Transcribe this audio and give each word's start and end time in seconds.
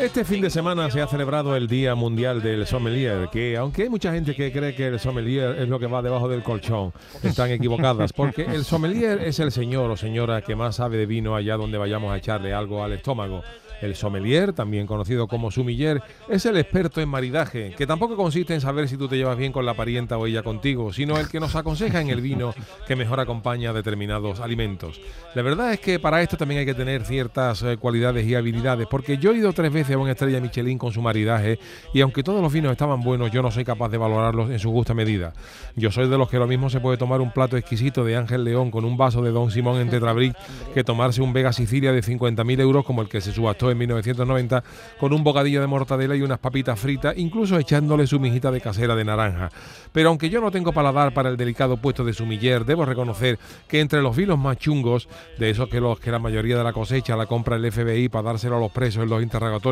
Este 0.00 0.24
fin 0.24 0.40
de 0.40 0.48
semana 0.48 0.90
se 0.90 1.02
ha 1.02 1.06
celebrado 1.06 1.54
el 1.54 1.68
Día 1.68 1.94
Mundial 1.94 2.40
del 2.40 2.66
Sommelier, 2.66 3.28
que 3.30 3.58
aunque 3.58 3.82
hay 3.82 3.90
mucha 3.90 4.10
gente 4.10 4.34
que 4.34 4.50
cree 4.50 4.74
que 4.74 4.86
el 4.86 4.98
sommelier 4.98 5.56
es 5.58 5.68
lo 5.68 5.78
que 5.78 5.86
va 5.86 6.00
debajo 6.00 6.26
del 6.26 6.42
colchón, 6.42 6.94
están 7.22 7.50
equivocadas, 7.50 8.14
porque 8.14 8.46
el 8.46 8.64
sommelier 8.64 9.20
es 9.20 9.40
el 9.40 9.52
señor 9.52 9.90
o 9.90 9.98
señora 9.98 10.40
que 10.40 10.56
más 10.56 10.76
sabe 10.76 10.96
de 10.96 11.04
vino 11.04 11.36
allá 11.36 11.58
donde 11.58 11.76
vayamos 11.76 12.14
a 12.14 12.16
echarle 12.16 12.54
algo 12.54 12.82
al 12.82 12.94
estómago. 12.94 13.42
El 13.80 13.96
sommelier, 13.96 14.52
también 14.52 14.86
conocido 14.86 15.26
como 15.26 15.50
sumiller, 15.50 16.02
es 16.28 16.44
el 16.44 16.58
experto 16.58 17.00
en 17.00 17.08
maridaje, 17.08 17.74
que 17.76 17.86
tampoco 17.86 18.14
consiste 18.14 18.54
en 18.54 18.60
saber 18.60 18.88
si 18.88 18.96
tú 18.98 19.08
te 19.08 19.16
llevas 19.16 19.38
bien 19.38 19.52
con 19.52 19.64
la 19.64 19.74
parienta 19.74 20.18
o 20.18 20.26
ella 20.26 20.42
contigo, 20.42 20.92
sino 20.92 21.18
el 21.18 21.28
que 21.28 21.40
nos 21.40 21.56
aconseja 21.56 22.00
en 22.00 22.10
el 22.10 22.20
vino 22.20 22.54
que 22.86 22.94
mejor 22.94 23.20
acompaña 23.20 23.72
determinados 23.72 24.40
alimentos. 24.40 25.00
La 25.34 25.42
verdad 25.42 25.72
es 25.72 25.80
que 25.80 25.98
para 25.98 26.20
esto 26.20 26.36
también 26.36 26.60
hay 26.60 26.66
que 26.66 26.74
tener 26.74 27.04
ciertas 27.04 27.62
eh, 27.62 27.78
cualidades 27.78 28.26
y 28.26 28.34
habilidades, 28.34 28.86
porque 28.86 29.16
yo 29.16 29.32
he 29.32 29.38
ido 29.38 29.52
tres 29.54 29.72
veces 29.72 29.89
a 29.94 29.98
una 29.98 30.12
estrella 30.12 30.40
Michelin 30.40 30.78
con 30.78 30.92
su 30.92 31.02
maridaje 31.02 31.58
y 31.92 32.00
aunque 32.00 32.22
todos 32.22 32.42
los 32.42 32.52
vinos 32.52 32.72
estaban 32.72 33.02
buenos, 33.02 33.30
yo 33.30 33.42
no 33.42 33.50
soy 33.50 33.64
capaz 33.64 33.88
de 33.88 33.98
valorarlos 33.98 34.50
en 34.50 34.58
su 34.58 34.70
justa 34.70 34.94
medida. 34.94 35.32
Yo 35.76 35.90
soy 35.90 36.08
de 36.08 36.18
los 36.18 36.28
que 36.28 36.38
lo 36.38 36.46
mismo 36.46 36.70
se 36.70 36.80
puede 36.80 36.96
tomar 36.96 37.20
un 37.20 37.30
plato 37.32 37.56
exquisito 37.56 38.04
de 38.04 38.16
Ángel 38.16 38.44
León 38.44 38.70
con 38.70 38.84
un 38.84 38.96
vaso 38.96 39.22
de 39.22 39.30
Don 39.30 39.50
Simón 39.50 39.80
en 39.80 39.90
Tetrabric 39.90 40.36
que 40.74 40.84
tomarse 40.84 41.22
un 41.22 41.32
Vega 41.32 41.52
Sicilia 41.52 41.92
de 41.92 42.02
50.000 42.02 42.60
euros 42.60 42.84
como 42.84 43.02
el 43.02 43.08
que 43.08 43.20
se 43.20 43.32
subastó 43.32 43.70
en 43.70 43.78
1990 43.78 44.62
con 44.98 45.12
un 45.12 45.24
bocadillo 45.24 45.60
de 45.60 45.66
mortadela 45.66 46.16
y 46.16 46.22
unas 46.22 46.38
papitas 46.38 46.78
fritas, 46.78 47.16
incluso 47.16 47.58
echándole 47.58 48.06
su 48.06 48.20
mijita 48.20 48.50
de 48.50 48.60
casera 48.60 48.94
de 48.94 49.04
naranja. 49.04 49.50
Pero 49.92 50.08
aunque 50.08 50.30
yo 50.30 50.40
no 50.40 50.50
tengo 50.50 50.72
paladar 50.72 51.12
para 51.12 51.28
el 51.28 51.36
delicado 51.36 51.76
puesto 51.76 52.04
de 52.04 52.12
sumiller, 52.12 52.64
debo 52.64 52.84
reconocer 52.84 53.38
que 53.68 53.80
entre 53.80 54.02
los 54.02 54.16
vinos 54.16 54.38
más 54.38 54.58
chungos, 54.58 55.08
de 55.38 55.50
esos 55.50 55.68
que 55.68 55.80
los 55.80 55.98
que 56.00 56.10
la 56.10 56.18
mayoría 56.18 56.56
de 56.56 56.64
la 56.64 56.72
cosecha 56.72 57.16
la 57.16 57.26
compra 57.26 57.56
el 57.56 57.70
FBI 57.70 58.08
para 58.08 58.30
dárselo 58.30 58.56
a 58.56 58.60
los 58.60 58.72
presos 58.72 59.02
en 59.02 59.10
los 59.10 59.22
interrogatorios, 59.22 59.69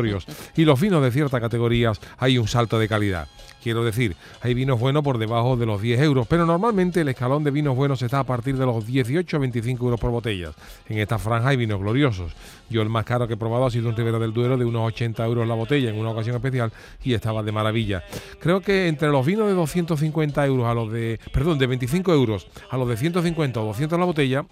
y 0.55 0.65
los 0.65 0.79
vinos 0.79 1.03
de 1.03 1.11
ciertas 1.11 1.39
categorías, 1.39 1.99
hay 2.17 2.37
un 2.37 2.47
salto 2.47 2.79
de 2.79 2.87
calidad. 2.87 3.27
Quiero 3.61 3.83
decir, 3.83 4.15
hay 4.41 4.53
vinos 4.53 4.79
buenos 4.79 5.03
por 5.03 5.17
debajo 5.17 5.57
de 5.57 5.65
los 5.65 5.81
10 5.81 5.99
euros, 6.01 6.27
pero 6.27 6.45
normalmente 6.45 7.01
el 7.01 7.09
escalón 7.09 7.43
de 7.43 7.51
vinos 7.51 7.75
buenos 7.75 8.01
está 8.01 8.19
a 8.19 8.23
partir 8.23 8.57
de 8.57 8.65
los 8.65 8.85
18 8.85 9.35
a 9.35 9.39
25 9.39 9.83
euros 9.83 9.99
por 9.99 10.11
botella. 10.11 10.51
En 10.87 10.97
esta 10.97 11.19
franja 11.19 11.49
hay 11.49 11.57
vinos 11.57 11.79
gloriosos. 11.79 12.31
Yo 12.69 12.81
el 12.81 12.89
más 12.89 13.03
caro 13.03 13.27
que 13.27 13.33
he 13.33 13.37
probado 13.37 13.65
ha 13.65 13.71
sido 13.71 13.89
un 13.89 13.97
Ribera 13.97 14.17
del 14.17 14.31
Duero 14.31 14.55
de 14.55 14.63
unos 14.63 14.87
80 14.87 15.25
euros 15.25 15.45
la 15.45 15.55
botella 15.55 15.89
en 15.89 15.97
una 15.97 16.11
ocasión 16.11 16.37
especial 16.37 16.71
y 17.03 17.13
estaba 17.13 17.43
de 17.43 17.51
maravilla. 17.51 18.03
Creo 18.39 18.61
que 18.61 18.87
entre 18.87 19.09
los 19.09 19.25
vinos 19.25 19.47
de 19.47 19.53
250 19.53 20.45
euros 20.45 20.65
a 20.65 20.73
los 20.73 20.89
de, 20.91 21.19
perdón, 21.33 21.59
de 21.59 21.67
25 21.67 22.13
euros 22.13 22.47
a 22.69 22.77
los 22.77 22.87
de 22.87 22.95
150 22.95 23.59
o 23.59 23.65
200 23.65 23.99
la 23.99 24.05
botella, 24.05 24.45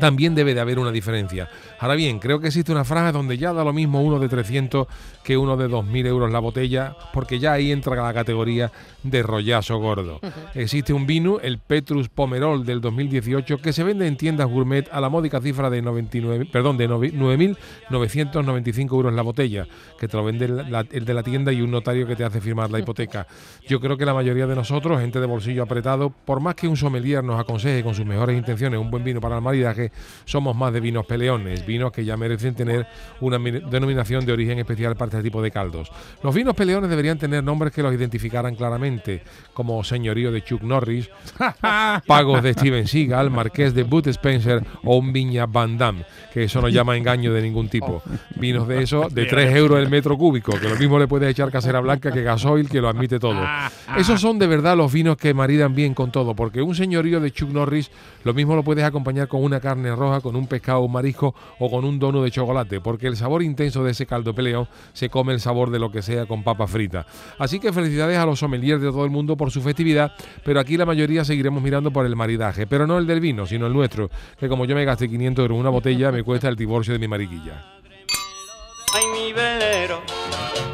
también 0.00 0.34
debe 0.34 0.54
de 0.54 0.60
haber 0.60 0.78
una 0.78 0.92
diferencia. 0.92 1.48
Ahora 1.80 1.94
bien, 1.94 2.18
creo 2.18 2.40
que 2.40 2.48
existe 2.48 2.72
una 2.72 2.84
franja 2.84 3.12
donde 3.12 3.38
ya 3.38 3.52
da 3.52 3.64
lo 3.64 3.72
mismo 3.72 4.02
uno 4.02 4.18
de 4.18 4.28
300 4.28 4.86
que 5.22 5.36
uno 5.36 5.56
de 5.56 5.68
2.000 5.68 6.06
euros 6.06 6.32
la 6.32 6.38
botella, 6.38 6.96
porque 7.12 7.38
ya 7.38 7.52
ahí 7.52 7.70
entra 7.70 8.02
la 8.02 8.14
categoría 8.14 8.72
de 9.02 9.22
rollazo 9.22 9.78
gordo. 9.78 10.20
Existe 10.54 10.92
un 10.92 11.06
vino, 11.06 11.38
el 11.40 11.58
Petrus 11.58 12.08
Pomerol 12.08 12.64
del 12.64 12.80
2018, 12.80 13.58
que 13.58 13.72
se 13.72 13.84
vende 13.84 14.06
en 14.06 14.16
tiendas 14.16 14.48
gourmet 14.48 14.88
a 14.90 15.00
la 15.00 15.08
módica 15.08 15.40
cifra 15.40 15.68
de 15.68 15.82
99, 15.82 16.48
perdón, 16.50 16.78
de 16.78 16.88
9.995 16.88 18.92
euros 18.92 19.12
la 19.12 19.22
botella, 19.22 19.66
que 19.98 20.08
te 20.08 20.16
lo 20.16 20.24
vende 20.24 20.46
el 20.46 21.04
de 21.04 21.14
la 21.14 21.22
tienda 21.22 21.52
y 21.52 21.60
un 21.60 21.70
notario 21.70 22.06
que 22.06 22.16
te 22.16 22.24
hace 22.24 22.40
firmar 22.40 22.70
la 22.70 22.78
hipoteca. 22.78 23.26
Yo 23.66 23.80
creo 23.80 23.96
que 23.96 24.06
la 24.06 24.14
mayoría 24.14 24.46
de 24.46 24.56
nosotros, 24.56 25.00
gente 25.00 25.20
de 25.20 25.26
bolsillo 25.26 25.62
apretado, 25.62 26.10
por 26.10 26.40
más 26.40 26.54
que 26.54 26.68
un 26.68 26.76
sommelier 26.76 27.22
nos 27.22 27.38
aconseje 27.38 27.82
con 27.82 27.94
sus 27.94 28.06
mejores 28.06 28.36
intenciones 28.36 28.80
un 28.80 28.90
buen 28.90 29.04
vino 29.04 29.20
para 29.20 29.36
el 29.36 29.42
maridaje, 29.42 29.77
somos 30.24 30.56
más 30.56 30.72
de 30.72 30.80
vinos 30.80 31.06
peleones, 31.06 31.64
vinos 31.66 31.92
que 31.92 32.04
ya 32.04 32.16
merecen 32.16 32.54
tener 32.54 32.86
una 33.20 33.38
denominación 33.38 34.24
de 34.24 34.32
origen 34.32 34.58
especial 34.58 34.96
para 34.96 35.10
este 35.10 35.22
tipo 35.22 35.42
de 35.42 35.50
caldos. 35.50 35.90
Los 36.22 36.34
vinos 36.34 36.54
peleones 36.54 36.90
deberían 36.90 37.18
tener 37.18 37.42
nombres 37.44 37.72
que 37.72 37.82
los 37.82 37.94
identificaran 37.94 38.54
claramente, 38.54 39.22
como 39.54 39.82
Señorío 39.84 40.32
de 40.32 40.42
Chuck 40.42 40.62
Norris, 40.62 41.10
Pagos 42.06 42.42
de 42.42 42.52
Steven 42.52 42.86
Seagal, 42.86 43.30
Marqués 43.30 43.74
de 43.74 43.82
Booth 43.82 44.08
Spencer 44.08 44.64
o 44.84 44.96
un 44.96 45.12
Viña 45.12 45.46
Van 45.46 45.78
Damme, 45.78 46.04
que 46.32 46.44
eso 46.44 46.60
no 46.60 46.68
llama 46.68 46.96
engaño 46.96 47.32
de 47.32 47.42
ningún 47.42 47.68
tipo. 47.68 48.02
Vinos 48.36 48.68
de 48.68 48.82
eso, 48.82 49.08
de 49.10 49.26
3 49.26 49.56
euros 49.56 49.78
el 49.78 49.88
metro 49.88 50.16
cúbico, 50.16 50.52
que 50.58 50.68
lo 50.68 50.76
mismo 50.76 50.98
le 50.98 51.06
puedes 51.06 51.30
echar 51.30 51.50
casera 51.50 51.80
blanca 51.80 52.12
que 52.12 52.22
gasoil, 52.22 52.68
que 52.68 52.80
lo 52.80 52.88
admite 52.88 53.18
todo. 53.18 53.40
Esos 53.96 54.20
son 54.20 54.38
de 54.38 54.46
verdad 54.46 54.76
los 54.76 54.92
vinos 54.92 55.16
que 55.16 55.34
maridan 55.34 55.74
bien 55.74 55.94
con 55.94 56.10
todo, 56.10 56.34
porque 56.34 56.62
un 56.62 56.74
señorío 56.74 57.20
de 57.20 57.32
Chuck 57.32 57.50
Norris 57.50 57.90
lo 58.24 58.34
mismo 58.34 58.54
lo 58.54 58.62
puedes 58.62 58.84
acompañar 58.84 59.28
con 59.28 59.42
una 59.42 59.60
carne 59.68 59.94
roja, 59.94 60.20
con 60.20 60.34
un 60.34 60.46
pescado, 60.46 60.80
un 60.80 60.92
marisco 60.92 61.34
o 61.58 61.70
con 61.70 61.84
un 61.84 61.98
dono 61.98 62.22
de 62.22 62.30
chocolate, 62.30 62.80
porque 62.80 63.06
el 63.06 63.16
sabor 63.16 63.42
intenso 63.42 63.84
de 63.84 63.90
ese 63.90 64.06
caldo 64.06 64.34
peleón 64.34 64.66
se 64.94 65.10
come 65.10 65.34
el 65.34 65.40
sabor 65.40 65.70
de 65.70 65.78
lo 65.78 65.90
que 65.90 66.00
sea 66.00 66.24
con 66.24 66.42
papa 66.42 66.66
frita. 66.66 67.04
Así 67.38 67.60
que 67.60 67.72
felicidades 67.72 68.16
a 68.16 68.24
los 68.24 68.38
sommeliers 68.38 68.80
de 68.80 68.88
todo 68.88 69.04
el 69.04 69.10
mundo 69.10 69.36
por 69.36 69.50
su 69.50 69.60
festividad, 69.60 70.12
pero 70.42 70.58
aquí 70.58 70.76
la 70.78 70.86
mayoría 70.86 71.24
seguiremos 71.24 71.62
mirando 71.62 71.90
por 71.90 72.06
el 72.06 72.16
maridaje, 72.16 72.66
pero 72.66 72.86
no 72.86 72.96
el 72.96 73.06
del 73.06 73.20
vino, 73.20 73.46
sino 73.46 73.66
el 73.66 73.74
nuestro, 73.74 74.10
que 74.38 74.48
como 74.48 74.64
yo 74.64 74.74
me 74.74 74.84
gasté 74.86 75.08
500 75.08 75.42
euros 75.42 75.56
en 75.56 75.60
una 75.60 75.70
botella, 75.70 76.10
me 76.10 76.22
cuesta 76.22 76.48
el 76.48 76.56
divorcio 76.56 76.94
de 76.94 76.98
mi 76.98 77.08
mariquilla. 77.08 77.64
Ay, 78.94 79.04
mi 79.12 79.32
velero, 79.34 80.00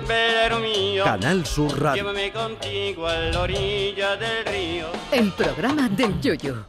velero 0.06 0.60
mío. 0.60 1.02
Canal 1.02 1.44
Sur 1.44 1.80
Radio. 1.80 2.04
Llévame 2.04 2.30
contigo 2.30 3.08
a 3.08 3.16
la 3.16 3.40
orilla 3.40 4.16
del 4.16 4.44
río. 4.46 4.86
El 5.10 5.32
programa 5.32 5.88
del 5.88 6.20
Yoyo. 6.20 6.66